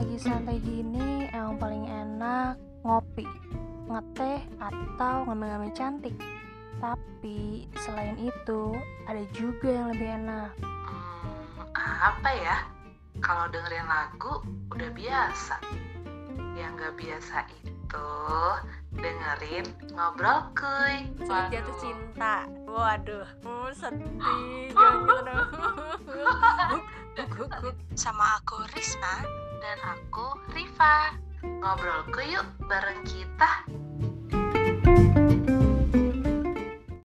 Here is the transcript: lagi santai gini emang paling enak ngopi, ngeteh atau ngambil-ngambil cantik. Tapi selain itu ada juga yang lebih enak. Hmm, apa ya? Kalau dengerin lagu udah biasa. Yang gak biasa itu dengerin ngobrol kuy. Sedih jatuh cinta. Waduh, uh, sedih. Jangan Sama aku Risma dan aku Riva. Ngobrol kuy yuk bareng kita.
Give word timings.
lagi 0.00 0.16
santai 0.16 0.56
gini 0.64 1.28
emang 1.28 1.60
paling 1.60 1.84
enak 1.84 2.56
ngopi, 2.88 3.28
ngeteh 3.84 4.40
atau 4.56 5.28
ngambil-ngambil 5.28 5.76
cantik. 5.76 6.16
Tapi 6.80 7.68
selain 7.84 8.16
itu 8.16 8.72
ada 9.04 9.20
juga 9.36 9.68
yang 9.68 9.92
lebih 9.92 10.08
enak. 10.24 10.56
Hmm, 10.64 11.36
apa 11.76 12.30
ya? 12.32 12.64
Kalau 13.20 13.52
dengerin 13.52 13.84
lagu 13.84 14.40
udah 14.72 14.88
biasa. 14.96 15.60
Yang 16.56 16.72
gak 16.80 16.94
biasa 16.96 17.38
itu 17.60 18.08
dengerin 18.96 19.68
ngobrol 19.92 20.48
kuy. 20.56 21.12
Sedih 21.28 21.60
jatuh 21.60 21.76
cinta. 21.76 22.48
Waduh, 22.64 23.28
uh, 23.44 23.68
sedih. 23.76 24.72
Jangan 24.72 25.28
Sama 27.92 28.40
aku 28.40 28.64
Risma 28.72 29.49
dan 29.60 29.78
aku 29.84 30.26
Riva. 30.56 31.14
Ngobrol 31.40 32.08
kuy 32.12 32.32
yuk 32.32 32.44
bareng 32.68 33.04
kita. 33.04 33.79